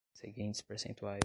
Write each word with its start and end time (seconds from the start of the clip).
seguintes 0.13 0.61
percentuais 0.61 1.19